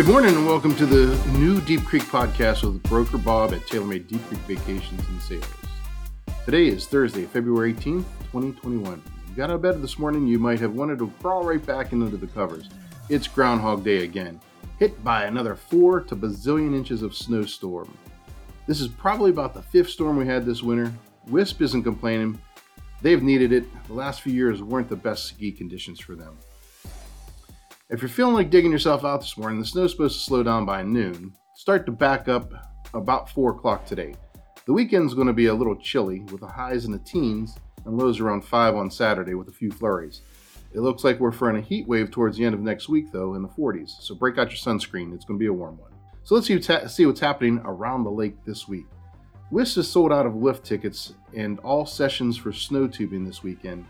Good 0.00 0.08
morning 0.08 0.34
and 0.34 0.46
welcome 0.46 0.74
to 0.76 0.86
the 0.86 1.14
new 1.38 1.60
Deep 1.60 1.84
Creek 1.84 2.04
podcast 2.04 2.62
with 2.62 2.82
Broker 2.84 3.18
Bob 3.18 3.52
at 3.52 3.60
TaylorMade 3.66 4.06
Deep 4.06 4.24
Creek 4.28 4.40
Vacations 4.40 5.06
and 5.06 5.20
Sales. 5.20 5.44
Today 6.46 6.68
is 6.68 6.86
Thursday, 6.86 7.26
February 7.26 7.74
18th, 7.74 8.06
2021. 8.32 9.02
You 9.28 9.36
got 9.36 9.50
out 9.50 9.56
of 9.56 9.60
bed 9.60 9.82
this 9.82 9.98
morning, 9.98 10.26
you 10.26 10.38
might 10.38 10.58
have 10.58 10.72
wanted 10.72 11.00
to 11.00 11.12
crawl 11.20 11.44
right 11.44 11.64
back 11.66 11.92
into 11.92 12.16
the 12.16 12.26
covers. 12.28 12.70
It's 13.10 13.28
Groundhog 13.28 13.84
Day 13.84 14.04
again, 14.04 14.40
hit 14.78 15.04
by 15.04 15.24
another 15.24 15.54
four 15.54 16.00
to 16.00 16.16
bazillion 16.16 16.74
inches 16.74 17.02
of 17.02 17.14
snowstorm. 17.14 17.94
This 18.66 18.80
is 18.80 18.88
probably 18.88 19.28
about 19.30 19.52
the 19.52 19.60
fifth 19.60 19.90
storm 19.90 20.16
we 20.16 20.24
had 20.24 20.46
this 20.46 20.62
winter. 20.62 20.90
Wisp 21.26 21.60
isn't 21.60 21.82
complaining. 21.82 22.40
They've 23.02 23.22
needed 23.22 23.52
it. 23.52 23.66
The 23.86 23.92
last 23.92 24.22
few 24.22 24.32
years 24.32 24.62
weren't 24.62 24.88
the 24.88 24.96
best 24.96 25.26
ski 25.26 25.52
conditions 25.52 26.00
for 26.00 26.14
them. 26.14 26.38
If 27.92 28.02
you're 28.02 28.08
feeling 28.08 28.34
like 28.34 28.50
digging 28.50 28.70
yourself 28.70 29.04
out 29.04 29.20
this 29.20 29.36
morning, 29.36 29.58
the 29.58 29.66
snow's 29.66 29.90
supposed 29.90 30.16
to 30.16 30.24
slow 30.24 30.44
down 30.44 30.64
by 30.64 30.80
noon. 30.84 31.32
Start 31.56 31.86
to 31.86 31.92
back 31.92 32.28
up 32.28 32.52
about 32.94 33.28
4 33.28 33.50
o'clock 33.50 33.84
today. 33.84 34.14
The 34.64 34.72
weekend's 34.72 35.12
going 35.12 35.26
to 35.26 35.32
be 35.32 35.46
a 35.46 35.54
little 35.54 35.74
chilly 35.74 36.20
with 36.30 36.42
the 36.42 36.46
highs 36.46 36.84
in 36.84 36.92
the 36.92 37.00
teens 37.00 37.58
and 37.84 37.98
lows 37.98 38.20
around 38.20 38.44
5 38.44 38.76
on 38.76 38.92
Saturday 38.92 39.34
with 39.34 39.48
a 39.48 39.52
few 39.52 39.72
flurries. 39.72 40.22
It 40.72 40.82
looks 40.82 41.02
like 41.02 41.18
we're 41.18 41.32
for 41.32 41.50
a 41.50 41.60
heat 41.60 41.88
wave 41.88 42.12
towards 42.12 42.36
the 42.38 42.44
end 42.44 42.54
of 42.54 42.60
next 42.60 42.88
week, 42.88 43.10
though, 43.10 43.34
in 43.34 43.42
the 43.42 43.48
40s. 43.48 44.00
So 44.00 44.14
break 44.14 44.38
out 44.38 44.50
your 44.50 44.58
sunscreen. 44.58 45.12
It's 45.12 45.24
going 45.24 45.36
to 45.36 45.42
be 45.42 45.48
a 45.48 45.52
warm 45.52 45.76
one. 45.76 45.90
So 46.22 46.36
let's 46.36 46.46
see, 46.46 47.06
what's 47.06 47.20
happening 47.20 47.60
around 47.64 48.04
the 48.04 48.10
lake 48.10 48.36
this 48.44 48.68
week. 48.68 48.86
Wisp 49.50 49.78
is 49.78 49.88
sold 49.88 50.12
out 50.12 50.26
of 50.26 50.36
lift 50.36 50.64
tickets 50.64 51.14
and 51.34 51.58
all 51.58 51.84
sessions 51.84 52.36
for 52.36 52.52
snow 52.52 52.86
tubing 52.86 53.24
this 53.24 53.42
weekend. 53.42 53.84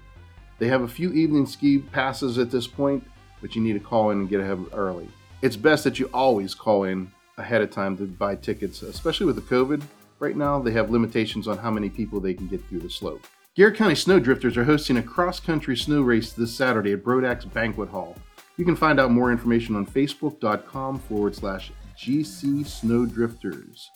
They 0.58 0.68
have 0.68 0.84
a 0.84 0.88
few 0.88 1.12
evening 1.12 1.44
ski 1.44 1.80
passes 1.80 2.38
at 2.38 2.50
this 2.50 2.66
point, 2.66 3.04
but 3.40 3.54
you 3.54 3.62
need 3.62 3.74
to 3.74 3.80
call 3.80 4.10
in 4.10 4.20
and 4.20 4.28
get 4.28 4.40
ahead 4.40 4.64
early. 4.72 5.08
It's 5.42 5.56
best 5.56 5.84
that 5.84 5.98
you 5.98 6.10
always 6.12 6.54
call 6.54 6.84
in 6.84 7.10
ahead 7.38 7.62
of 7.62 7.70
time 7.70 7.96
to 7.96 8.06
buy 8.06 8.36
tickets, 8.36 8.82
especially 8.82 9.26
with 9.26 9.36
the 9.36 9.42
COVID. 9.42 9.82
Right 10.18 10.36
now, 10.36 10.60
they 10.60 10.72
have 10.72 10.90
limitations 10.90 11.48
on 11.48 11.58
how 11.58 11.70
many 11.70 11.88
people 11.88 12.20
they 12.20 12.34
can 12.34 12.46
get 12.46 12.64
through 12.66 12.80
the 12.80 12.90
slope. 12.90 13.26
Garrett 13.56 13.76
County 13.76 13.94
Snowdrifters 13.94 14.56
are 14.56 14.64
hosting 14.64 14.98
a 14.98 15.02
cross 15.02 15.40
country 15.40 15.76
snow 15.76 16.02
race 16.02 16.32
this 16.32 16.54
Saturday 16.54 16.92
at 16.92 17.02
Brodax 17.02 17.50
Banquet 17.52 17.88
Hall. 17.88 18.16
You 18.56 18.64
can 18.64 18.76
find 18.76 19.00
out 19.00 19.10
more 19.10 19.32
information 19.32 19.74
on 19.74 19.86
facebook.com 19.86 20.98
forward 21.00 21.34
slash 21.34 21.72
GC 21.96 22.64
Snowdrifters. 22.64 23.86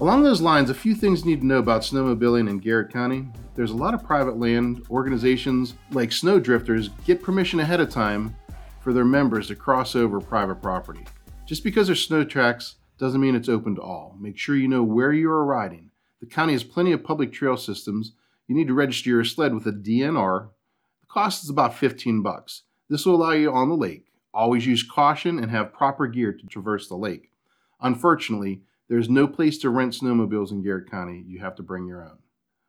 Along 0.00 0.22
those 0.22 0.40
lines, 0.40 0.70
a 0.70 0.74
few 0.74 0.94
things 0.94 1.20
you 1.20 1.30
need 1.32 1.40
to 1.40 1.46
know 1.46 1.58
about 1.58 1.82
snowmobiling 1.82 2.48
in 2.48 2.58
Garrett 2.58 2.92
County. 2.92 3.28
There's 3.54 3.70
a 3.70 3.76
lot 3.76 3.94
of 3.94 4.02
private 4.02 4.38
land. 4.38 4.84
Organizations 4.90 5.74
like 5.92 6.10
Snowdrifters 6.10 6.90
get 7.04 7.22
permission 7.22 7.60
ahead 7.60 7.80
of 7.80 7.90
time 7.90 8.34
for 8.84 8.92
their 8.92 9.04
members 9.04 9.48
to 9.48 9.56
cross 9.56 9.96
over 9.96 10.20
private 10.20 10.60
property. 10.60 11.06
Just 11.46 11.64
because 11.64 11.86
there's 11.86 12.04
snow 12.04 12.22
tracks 12.22 12.76
doesn't 12.98 13.20
mean 13.20 13.34
it's 13.34 13.48
open 13.48 13.74
to 13.76 13.80
all. 13.80 14.14
Make 14.20 14.36
sure 14.36 14.54
you 14.54 14.68
know 14.68 14.82
where 14.82 15.10
you 15.10 15.30
are 15.30 15.44
riding. 15.44 15.90
The 16.20 16.26
county 16.26 16.52
has 16.52 16.64
plenty 16.64 16.92
of 16.92 17.02
public 17.02 17.32
trail 17.32 17.56
systems. 17.56 18.12
You 18.46 18.54
need 18.54 18.68
to 18.68 18.74
register 18.74 19.08
your 19.08 19.24
sled 19.24 19.54
with 19.54 19.66
a 19.66 19.72
DNR. 19.72 20.48
The 21.00 21.06
cost 21.08 21.42
is 21.42 21.48
about 21.48 21.74
15 21.74 22.22
bucks. 22.22 22.64
This 22.90 23.06
will 23.06 23.14
allow 23.14 23.32
you 23.32 23.50
on 23.50 23.70
the 23.70 23.74
lake. 23.74 24.12
Always 24.34 24.66
use 24.66 24.82
caution 24.82 25.38
and 25.38 25.50
have 25.50 25.72
proper 25.72 26.06
gear 26.06 26.34
to 26.34 26.46
traverse 26.46 26.86
the 26.86 26.96
lake. 26.96 27.30
Unfortunately, 27.80 28.60
there's 28.90 29.08
no 29.08 29.26
place 29.26 29.56
to 29.58 29.70
rent 29.70 29.94
snowmobiles 29.94 30.50
in 30.50 30.62
Garrett 30.62 30.90
County. 30.90 31.24
You 31.26 31.38
have 31.38 31.56
to 31.56 31.62
bring 31.62 31.86
your 31.86 32.04
own. 32.04 32.18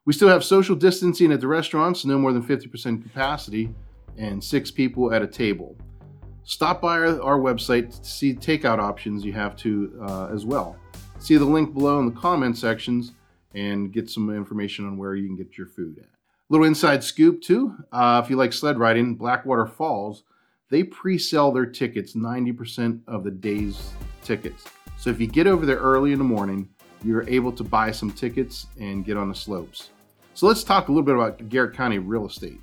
We 0.05 0.13
still 0.13 0.29
have 0.29 0.45
social 0.45 0.77
distancing 0.77 1.33
at 1.33 1.41
the 1.41 1.47
restaurants, 1.47 2.05
no 2.05 2.17
more 2.17 2.31
than 2.31 2.43
50% 2.43 3.03
capacity, 3.03 3.75
and 4.17 4.41
six 4.41 4.71
people 4.71 5.13
at 5.13 5.21
a 5.21 5.27
table 5.27 5.75
stop 6.45 6.81
by 6.81 6.97
our, 6.97 7.21
our 7.21 7.39
website 7.39 7.99
to 8.01 8.07
see 8.07 8.33
takeout 8.33 8.79
options 8.79 9.25
you 9.25 9.33
have 9.33 9.55
to 9.57 9.99
uh, 10.07 10.27
as 10.27 10.45
well. 10.45 10.77
See 11.19 11.35
the 11.35 11.45
link 11.45 11.73
below 11.73 11.99
in 11.99 12.05
the 12.05 12.19
comment 12.19 12.57
sections 12.57 13.11
and 13.53 13.91
get 13.91 14.09
some 14.09 14.29
information 14.29 14.85
on 14.85 14.97
where 14.97 15.15
you 15.15 15.27
can 15.27 15.35
get 15.35 15.57
your 15.57 15.67
food 15.67 15.97
at. 15.97 16.05
A 16.05 16.49
little 16.49 16.67
inside 16.67 17.03
scoop 17.03 17.41
too. 17.41 17.75
Uh, 17.91 18.21
if 18.23 18.29
you 18.29 18.35
like 18.35 18.53
sled 18.53 18.77
riding, 18.77 19.15
Blackwater 19.15 19.65
Falls, 19.65 20.23
they 20.69 20.83
pre-sell 20.83 21.51
their 21.51 21.65
tickets 21.65 22.13
90% 22.13 23.01
of 23.07 23.23
the 23.23 23.31
day's 23.31 23.91
tickets. 24.23 24.65
So 24.97 25.09
if 25.09 25.19
you 25.19 25.27
get 25.27 25.47
over 25.47 25.65
there 25.65 25.77
early 25.77 26.11
in 26.11 26.17
the 26.17 26.23
morning, 26.23 26.69
you're 27.03 27.27
able 27.29 27.51
to 27.53 27.63
buy 27.63 27.91
some 27.91 28.11
tickets 28.11 28.67
and 28.79 29.05
get 29.05 29.17
on 29.17 29.29
the 29.29 29.35
slopes. 29.35 29.89
So 30.33 30.47
let's 30.47 30.63
talk 30.63 30.87
a 30.87 30.91
little 30.91 31.05
bit 31.05 31.15
about 31.15 31.49
Garrett 31.49 31.75
County 31.75 31.99
real 31.99 32.25
estate. 32.25 32.59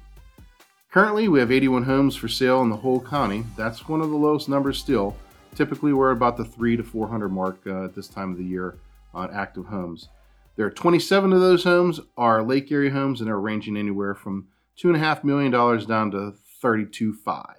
Currently, 0.92 1.26
we 1.28 1.40
have 1.40 1.50
81 1.50 1.84
homes 1.84 2.16
for 2.16 2.28
sale 2.28 2.60
in 2.60 2.68
the 2.68 2.76
whole 2.76 3.00
county. 3.00 3.46
That's 3.56 3.88
one 3.88 4.02
of 4.02 4.10
the 4.10 4.16
lowest 4.16 4.46
numbers 4.46 4.78
still. 4.78 5.16
Typically, 5.54 5.94
we're 5.94 6.10
about 6.10 6.36
the 6.36 6.44
three 6.44 6.76
to 6.76 6.82
400 6.82 7.30
mark 7.30 7.60
uh, 7.66 7.84
at 7.84 7.94
this 7.94 8.08
time 8.08 8.30
of 8.30 8.36
the 8.36 8.44
year 8.44 8.76
on 9.14 9.32
active 9.32 9.64
homes. 9.64 10.10
There 10.56 10.66
are 10.66 10.70
27 10.70 11.32
of 11.32 11.40
those 11.40 11.64
homes 11.64 12.00
are 12.18 12.42
lake 12.42 12.70
area 12.70 12.90
homes, 12.90 13.22
and 13.22 13.28
they're 13.28 13.40
ranging 13.40 13.78
anywhere 13.78 14.14
from 14.14 14.48
two 14.76 14.88
and 14.88 14.96
a 14.98 15.00
half 15.00 15.24
million 15.24 15.50
dollars 15.50 15.86
down 15.86 16.10
to 16.10 16.34
32.5. 16.62 17.54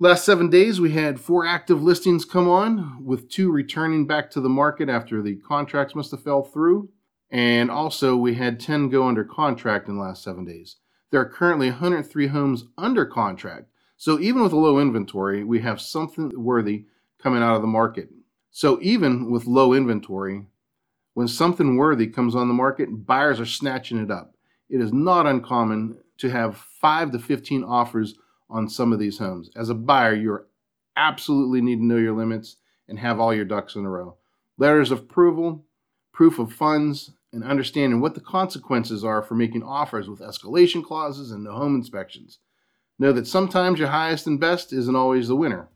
Last 0.00 0.24
seven 0.24 0.50
days, 0.50 0.80
we 0.80 0.90
had 0.90 1.20
four 1.20 1.46
active 1.46 1.80
listings 1.80 2.24
come 2.24 2.48
on, 2.48 3.04
with 3.04 3.30
two 3.30 3.52
returning 3.52 4.08
back 4.08 4.28
to 4.32 4.40
the 4.40 4.48
market 4.48 4.88
after 4.88 5.22
the 5.22 5.36
contracts 5.36 5.94
must 5.94 6.10
have 6.10 6.24
fell 6.24 6.42
through, 6.42 6.88
and 7.30 7.70
also 7.70 8.16
we 8.16 8.34
had 8.34 8.58
10 8.58 8.88
go 8.88 9.06
under 9.06 9.22
contract 9.22 9.86
in 9.86 9.94
the 9.94 10.02
last 10.02 10.24
seven 10.24 10.44
days. 10.44 10.78
There 11.12 11.20
are 11.20 11.26
currently 11.28 11.68
103 11.68 12.26
homes 12.28 12.64
under 12.78 13.04
contract. 13.04 13.66
So 13.98 14.18
even 14.18 14.42
with 14.42 14.52
a 14.52 14.58
low 14.58 14.78
inventory, 14.80 15.44
we 15.44 15.60
have 15.60 15.78
something 15.78 16.32
worthy 16.34 16.86
coming 17.22 17.42
out 17.42 17.54
of 17.54 17.60
the 17.60 17.68
market. 17.68 18.08
So 18.50 18.78
even 18.80 19.30
with 19.30 19.46
low 19.46 19.74
inventory, 19.74 20.46
when 21.12 21.28
something 21.28 21.76
worthy 21.76 22.06
comes 22.06 22.34
on 22.34 22.48
the 22.48 22.54
market, 22.54 23.06
buyers 23.06 23.38
are 23.38 23.46
snatching 23.46 23.98
it 23.98 24.10
up. 24.10 24.34
It 24.70 24.80
is 24.80 24.94
not 24.94 25.26
uncommon 25.26 25.98
to 26.16 26.30
have 26.30 26.56
5 26.56 27.12
to 27.12 27.18
15 27.18 27.62
offers 27.62 28.14
on 28.48 28.66
some 28.66 28.90
of 28.90 28.98
these 28.98 29.18
homes. 29.18 29.50
As 29.54 29.68
a 29.68 29.74
buyer, 29.74 30.14
you 30.14 30.38
absolutely 30.96 31.60
need 31.60 31.76
to 31.76 31.84
know 31.84 31.98
your 31.98 32.16
limits 32.16 32.56
and 32.88 32.98
have 32.98 33.20
all 33.20 33.34
your 33.34 33.44
ducks 33.44 33.74
in 33.74 33.84
a 33.84 33.90
row. 33.90 34.16
Letters 34.56 34.90
of 34.90 35.00
approval, 35.00 35.66
proof 36.12 36.38
of 36.38 36.54
funds, 36.54 37.10
and 37.32 37.44
understanding 37.44 38.00
what 38.00 38.14
the 38.14 38.20
consequences 38.20 39.04
are 39.04 39.22
for 39.22 39.34
making 39.34 39.62
offers 39.62 40.08
with 40.08 40.20
escalation 40.20 40.84
clauses 40.84 41.30
and 41.30 41.44
no 41.44 41.52
home 41.52 41.74
inspections. 41.74 42.38
Know 42.98 43.12
that 43.12 43.26
sometimes 43.26 43.78
your 43.78 43.88
highest 43.88 44.26
and 44.26 44.38
best 44.38 44.72
isn't 44.72 44.96
always 44.96 45.28
the 45.28 45.36
winner. 45.36 45.68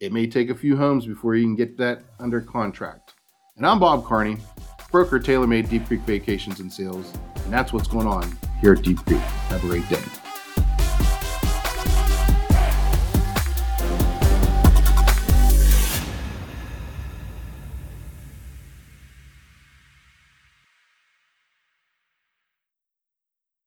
It 0.00 0.12
may 0.12 0.26
take 0.26 0.50
a 0.50 0.54
few 0.54 0.76
homes 0.76 1.06
before 1.06 1.34
you 1.34 1.44
can 1.44 1.56
get 1.56 1.76
that 1.78 2.02
under 2.18 2.40
contract. 2.40 3.14
And 3.56 3.66
I'm 3.66 3.78
Bob 3.78 4.04
Carney, 4.04 4.38
broker 4.90 5.20
TaylorMade 5.20 5.68
Deep 5.68 5.86
Creek 5.86 6.00
Vacations 6.00 6.60
and 6.60 6.72
Sales, 6.72 7.12
and 7.44 7.52
that's 7.52 7.72
what's 7.72 7.88
going 7.88 8.06
on 8.06 8.36
here 8.60 8.72
at 8.72 8.82
Deep 8.82 8.98
Creek. 9.04 9.20
Have 9.20 9.64
a 9.64 9.68
great 9.68 9.88
day. 9.88 10.23